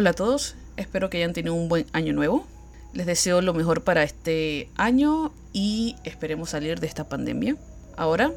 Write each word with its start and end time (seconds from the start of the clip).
Hola 0.00 0.10
a 0.10 0.14
todos, 0.14 0.54
espero 0.78 1.10
que 1.10 1.18
hayan 1.18 1.34
tenido 1.34 1.54
un 1.54 1.68
buen 1.68 1.84
año 1.92 2.14
nuevo. 2.14 2.46
Les 2.94 3.04
deseo 3.04 3.42
lo 3.42 3.52
mejor 3.52 3.84
para 3.84 4.02
este 4.02 4.70
año 4.76 5.30
y 5.52 5.94
esperemos 6.04 6.48
salir 6.48 6.80
de 6.80 6.86
esta 6.86 7.06
pandemia. 7.06 7.56
Ahora, 7.98 8.32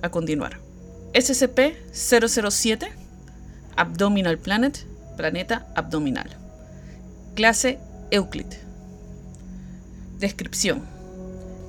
a 0.00 0.08
continuar. 0.08 0.58
SCP-007, 1.12 2.88
Abdominal 3.76 4.38
Planet, 4.38 4.86
planeta 5.18 5.66
abdominal. 5.76 6.30
Clase 7.34 7.78
Euclid. 8.10 8.46
Descripción. 10.18 10.80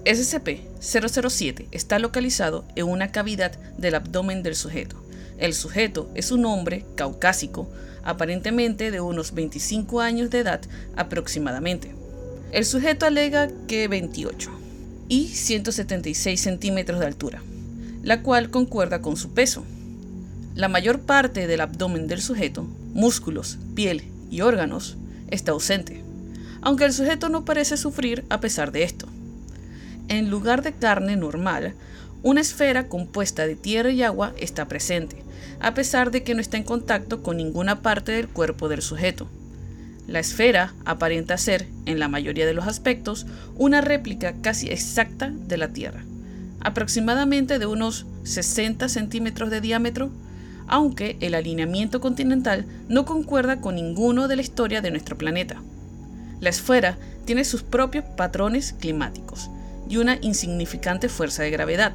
SCP-007 0.06 1.68
está 1.72 2.00
localizado 2.00 2.64
en 2.78 2.88
una 2.88 3.12
cavidad 3.12 3.52
del 3.78 3.96
abdomen 3.96 4.42
del 4.42 4.56
sujeto. 4.56 5.04
El 5.42 5.56
sujeto 5.56 6.10
es 6.14 6.32
un 6.32 6.46
hombre 6.46 6.86
caucásico, 6.96 7.68
aparentemente 8.04 8.92
de 8.92 9.02
unos 9.02 9.34
25 9.34 10.00
años 10.00 10.30
de 10.30 10.40
edad 10.40 10.62
aproximadamente. 10.96 11.94
El 12.52 12.64
sujeto 12.64 13.08
alega 13.08 13.50
que 13.68 13.88
28 13.88 14.52
y 15.10 15.28
176 15.30 16.40
centímetros 16.40 17.00
de 17.00 17.08
altura, 17.08 17.42
la 18.04 18.22
cual 18.22 18.52
concuerda 18.52 19.02
con 19.02 19.18
su 19.18 19.32
peso. 19.32 19.66
La 20.56 20.68
mayor 20.68 21.02
parte 21.02 21.48
del 21.48 21.62
abdomen 21.62 22.08
del 22.08 22.22
sujeto, 22.22 22.64
músculos, 22.94 23.58
piel 23.74 24.04
y 24.30 24.42
órganos, 24.42 24.96
está 25.30 25.54
ausente, 25.54 26.04
aunque 26.62 26.86
el 26.86 26.94
sujeto 26.94 27.30
no 27.30 27.46
parece 27.46 27.78
sufrir 27.78 28.26
a 28.30 28.40
pesar 28.40 28.72
de 28.72 28.84
esto 28.84 29.08
en 30.12 30.30
lugar 30.30 30.62
de 30.62 30.74
carne 30.74 31.16
normal, 31.16 31.74
una 32.24 32.42
esfera 32.42 32.88
compuesta 32.88 33.48
de 33.48 33.56
tierra 33.56 33.92
y 33.92 34.04
agua 34.04 34.34
está 34.38 34.68
presente, 34.68 35.24
a 35.60 35.74
pesar 35.74 36.12
de 36.12 36.24
que 36.24 36.36
no 36.36 36.42
está 36.42 36.58
en 36.58 36.64
contacto 36.64 37.24
con 37.24 37.38
ninguna 37.38 37.82
parte 37.82 38.12
del 38.12 38.28
cuerpo 38.28 38.70
del 38.70 38.82
sujeto. 38.82 39.28
La 40.08 40.20
esfera 40.20 40.74
aparenta 40.86 41.38
ser, 41.38 41.68
en 41.86 42.00
la 42.00 42.08
mayoría 42.08 42.46
de 42.46 42.54
los 42.54 42.68
aspectos, 42.68 43.26
una 43.56 43.82
réplica 43.82 44.34
casi 44.42 44.70
exacta 44.70 45.32
de 45.32 45.58
la 45.58 45.70
Tierra, 45.70 46.04
aproximadamente 46.60 47.60
de 47.60 47.66
unos 47.66 48.06
60 48.24 48.90
centímetros 48.90 49.50
de 49.50 49.62
diámetro, 49.62 50.12
aunque 50.68 51.18
el 51.22 51.34
alineamiento 51.34 52.02
continental 52.02 52.66
no 52.88 53.06
concuerda 53.06 53.62
con 53.62 53.76
ninguno 53.76 54.28
de 54.28 54.36
la 54.36 54.42
historia 54.42 54.82
de 54.82 54.92
nuestro 54.92 55.18
planeta. 55.18 55.62
La 56.40 56.50
esfera 56.50 56.98
tiene 57.26 57.46
sus 57.46 57.64
propios 57.64 58.06
patrones 58.16 58.74
climáticos, 58.74 59.50
y 59.92 59.98
una 59.98 60.18
insignificante 60.22 61.10
fuerza 61.10 61.44
de 61.44 61.52
gravedad, 61.52 61.94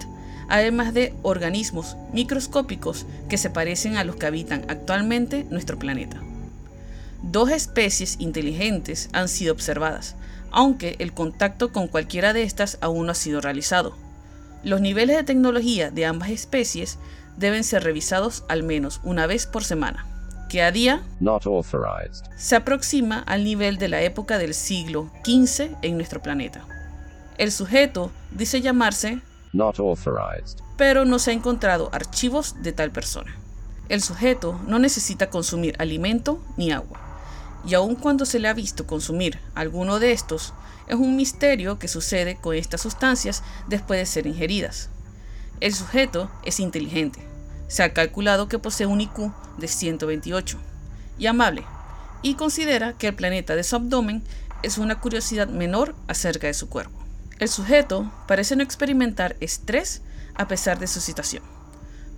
además 0.48 0.94
de 0.94 1.14
organismos 1.22 1.97
microscópicos 2.12 3.06
que 3.28 3.39
se 3.39 3.50
parecen 3.50 3.97
a 3.97 4.05
los 4.05 4.16
que 4.16 4.27
habitan 4.27 4.64
actualmente 4.69 5.47
nuestro 5.50 5.78
planeta. 5.78 6.20
Dos 7.22 7.50
especies 7.50 8.16
inteligentes 8.20 9.08
han 9.12 9.28
sido 9.28 9.52
observadas, 9.52 10.17
aunque 10.50 10.97
el 10.98 11.12
contacto 11.12 11.72
con 11.72 11.89
cualquiera 11.89 12.33
de 12.33 12.42
estas 12.42 12.78
aún 12.80 13.06
no 13.06 13.12
ha 13.12 13.14
sido 13.14 13.41
realizado. 13.41 13.97
Los 14.62 14.80
niveles 14.80 15.17
de 15.17 15.24
tecnología 15.24 15.91
de 15.91 16.06
ambas 16.06 16.30
especies 16.30 16.98
deben 17.36 17.64
ser 17.64 17.84
revisados 17.84 18.44
al 18.48 18.62
menos 18.62 19.00
una 19.05 19.27
vez 19.27 19.47
por 19.47 19.64
semana, 19.64 20.06
que 20.48 20.62
a 20.62 20.70
día 20.70 21.02
se 22.36 22.56
aproxima 22.56 23.19
al 23.20 23.44
nivel 23.44 23.78
de 23.78 23.89
la 23.89 24.02
época 24.02 24.39
del 24.39 24.55
siglo 24.55 25.11
XV 25.24 25.77
en 25.83 25.97
nuestro 25.97 26.22
planeta. 26.22 26.64
El 27.39 27.52
sujeto 27.52 28.11
dice 28.30 28.61
llamarse 28.61 29.20
Not 29.52 29.78
authorized. 29.78 30.58
pero 30.77 31.05
no 31.05 31.19
se 31.19 31.30
ha 31.30 31.34
encontrado 31.34 31.89
archivos 31.92 32.62
de 32.62 32.72
tal 32.72 32.91
persona. 32.91 33.34
El 33.89 34.02
sujeto 34.02 34.61
no 34.66 34.78
necesita 34.78 35.30
consumir 35.30 35.75
alimento 35.78 36.42
ni 36.56 36.72
agua, 36.72 37.00
y 37.67 37.74
aun 37.74 37.94
cuando 37.94 38.27
se 38.27 38.39
le 38.39 38.48
ha 38.48 38.55
visto 38.55 38.86
consumir 38.86 39.39
alguno 39.55 39.98
de 39.98 40.12
estos, 40.12 40.52
es 40.86 40.97
un 40.97 41.17
misterio 41.17 41.78
que 41.78 41.89
sucede 41.89 42.36
con 42.36 42.55
estas 42.55 42.80
sustancias 42.80 43.42
después 43.69 43.98
de 43.98 44.06
ser 44.06 44.27
ingeridas. 44.27 44.89
El 45.61 45.74
sujeto 45.74 46.30
es 46.45 46.61
inteligente. 46.61 47.20
Se 47.68 47.83
ha 47.83 47.92
calculado 47.92 48.48
que 48.48 48.58
posee 48.58 48.86
un 48.86 49.01
IQ 49.01 49.33
de 49.57 49.68
128 49.68 50.58
y 51.18 51.27
amable, 51.27 51.64
y 52.23 52.34
considera 52.34 52.92
que 52.92 53.08
el 53.08 53.14
planeta 53.14 53.57
de 53.57 53.64
su 53.64 53.77
abdomen 53.77 54.23
es 54.63 54.78
una 54.78 55.01
curiosidad 55.01 55.48
menor 55.48 55.95
acerca 56.08 56.46
de 56.46 56.55
su 56.55 56.68
cuerpo. 56.68 57.05
El 57.39 57.48
sujeto 57.51 58.11
parece 58.27 58.57
no 58.57 58.63
experimentar 58.63 59.36
estrés 59.41 60.01
a 60.35 60.48
pesar 60.48 60.79
de 60.79 60.86
su 60.86 61.01
situación. 61.01 61.42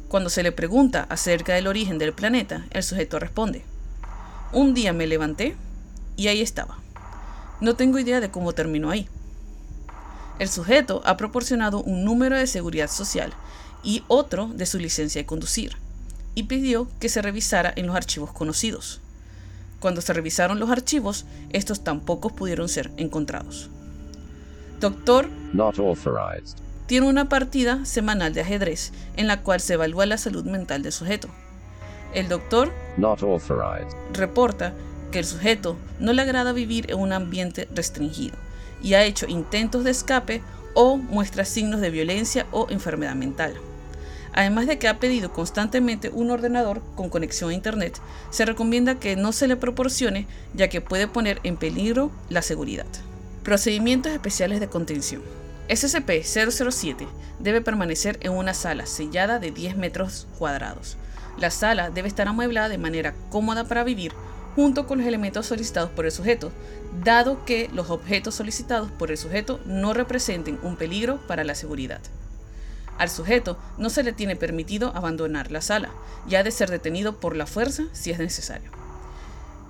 Cuando 0.07 0.31
se 0.31 0.45
le 0.45 0.53
pregunta 0.53 1.07
acerca 1.11 1.55
del 1.55 1.67
origen 1.67 1.99
del 1.99 2.13
planeta, 2.13 2.67
el 2.71 2.85
sujeto 2.85 3.19
responde, 3.19 3.65
un 4.53 4.75
día 4.75 4.93
me 4.93 5.09
levanté 5.09 5.57
y 6.17 6.29
ahí 6.29 6.41
estaba. 6.41 6.79
No 7.61 7.75
tengo 7.75 7.99
idea 7.99 8.21
de 8.21 8.31
cómo 8.31 8.53
terminó 8.53 8.91
ahí. 8.91 9.09
El 10.39 10.49
sujeto 10.49 11.03
ha 11.05 11.17
proporcionado 11.17 11.83
un 11.83 12.05
número 12.05 12.37
de 12.37 12.47
seguridad 12.47 12.89
social 12.89 13.33
y 13.83 14.05
otro 14.07 14.47
de 14.55 14.67
su 14.67 14.79
licencia 14.79 15.21
de 15.21 15.27
conducir, 15.27 15.77
y 16.37 16.45
pidió 16.45 16.89
que 17.01 17.09
se 17.09 17.23
revisara 17.23 17.73
en 17.75 17.89
los 17.89 17.97
archivos 17.97 18.33
conocidos. 18.33 19.01
Cuando 19.81 20.01
se 20.01 20.13
revisaron 20.13 20.61
los 20.61 20.71
archivos, 20.71 21.27
estos 21.51 21.83
tampoco 21.83 22.31
pudieron 22.31 22.69
ser 22.69 22.93
encontrados. 22.97 23.69
Doctor 24.81 25.29
Not 25.53 25.81
authorized. 25.81 26.57
tiene 26.87 27.09
una 27.09 27.29
partida 27.29 27.85
semanal 27.85 28.33
de 28.33 28.43
ajedrez 28.43 28.93
en 29.17 29.27
la 29.27 29.43
cual 29.43 29.61
se 29.61 29.75
evalúa 29.75 30.07
la 30.07 30.19
salud 30.19 30.45
mental 30.45 30.83
del 30.83 30.93
sujeto. 30.93 31.29
El 32.15 32.29
doctor 32.29 32.73
Not 32.97 33.23
authorized. 33.25 33.93
reporta 34.13 34.75
que 35.11 35.19
el 35.19 35.25
sujeto 35.25 35.77
no 35.99 36.13
le 36.13 36.23
agrada 36.23 36.53
vivir 36.53 36.93
en 36.93 36.99
un 37.01 37.13
ambiente 37.13 37.69
restringido 37.75 38.37
y 38.81 38.95
ha 38.95 39.03
hecho 39.03 39.27
intentos 39.27 39.83
de 39.83 39.91
escape 39.91 40.43
o 40.75 40.97
muestra 40.97 41.45
signos 41.45 41.81
de 41.81 41.91
violencia 41.91 42.47
o 42.53 42.69
enfermedad 42.71 43.17
mental. 43.17 43.55
Además 44.33 44.69
de 44.69 44.79
que 44.79 44.87
ha 44.87 45.01
pedido 45.01 45.33
constantemente 45.33 46.11
un 46.11 46.31
ordenador 46.31 46.83
con 46.95 47.11
conexión 47.11 47.51
a 47.51 47.55
Internet, 47.55 47.99
se 48.31 48.45
recomienda 48.45 49.01
que 49.01 49.17
no 49.17 49.33
se 49.33 49.49
le 49.49 49.57
proporcione 49.57 50.29
ya 50.55 50.69
que 50.69 50.81
puede 50.81 51.09
poner 51.09 51.41
en 51.43 51.57
peligro 51.57 52.13
la 52.29 52.43
seguridad. 52.43 52.87
Procedimientos 53.49 54.13
especiales 54.13 54.61
de 54.61 54.69
contención. 54.69 55.23
SCP-007 55.71 57.09
debe 57.39 57.63
permanecer 57.63 58.19
en 58.21 58.33
una 58.33 58.53
sala 58.53 58.85
sellada 58.85 59.39
de 59.39 59.51
10 59.51 59.79
metros 59.79 60.27
cuadrados. 60.39 60.99
La 61.39 61.51
sala 61.51 61.89
debe 61.89 62.09
estar 62.09 62.29
amueblada 62.29 62.69
de 62.69 62.77
manera 62.77 63.15
cómoda 63.31 63.65
para 63.65 63.85
vivir 63.85 64.13
junto 64.55 64.87
con 64.87 64.99
los 64.99 65.07
elementos 65.07 65.47
solicitados 65.47 65.89
por 65.89 66.05
el 66.05 66.13
sujeto, 66.13 66.53
dado 67.03 67.47
que 67.47 67.71
los 67.73 67.89
objetos 67.89 68.35
solicitados 68.35 68.91
por 68.91 69.11
el 69.11 69.17
sujeto 69.17 69.61
no 69.65 69.95
representen 69.95 70.59
un 70.63 70.77
peligro 70.77 71.17
para 71.27 71.43
la 71.43 71.55
seguridad. 71.55 72.03
Al 72.99 73.09
sujeto 73.09 73.57
no 73.79 73.89
se 73.89 74.03
le 74.03 74.13
tiene 74.13 74.37
permitido 74.37 74.95
abandonar 74.95 75.51
la 75.51 75.63
sala 75.63 75.89
y 76.29 76.35
ha 76.35 76.43
de 76.43 76.51
ser 76.51 76.69
detenido 76.69 77.19
por 77.19 77.35
la 77.35 77.47
fuerza 77.47 77.85
si 77.93 78.11
es 78.11 78.19
necesario. 78.19 78.71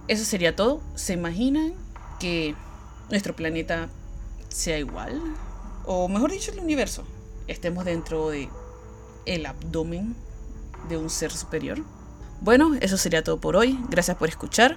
Eso 0.08 0.24
sería 0.24 0.56
todo. 0.56 0.80
¿Se 0.96 1.12
imaginan 1.12 1.74
que 2.18 2.56
nuestro 3.10 3.34
planeta 3.34 3.88
sea 4.48 4.78
igual? 4.78 5.20
O 5.84 6.08
mejor 6.08 6.30
dicho, 6.30 6.52
el 6.52 6.60
universo. 6.60 7.04
Estemos 7.46 7.84
dentro 7.84 8.30
de 8.30 8.48
el 9.26 9.46
abdomen 9.46 10.14
de 10.88 10.96
un 10.96 11.10
ser 11.10 11.30
superior. 11.30 11.78
Bueno, 12.40 12.74
eso 12.80 12.96
sería 12.96 13.24
todo 13.24 13.40
por 13.40 13.56
hoy. 13.56 13.78
Gracias 13.88 14.16
por 14.16 14.28
escuchar 14.28 14.76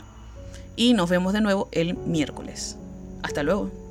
y 0.75 0.93
nos 0.93 1.09
vemos 1.09 1.33
de 1.33 1.41
nuevo 1.41 1.69
el 1.71 1.95
miércoles. 1.95 2.77
Hasta 3.23 3.43
luego. 3.43 3.81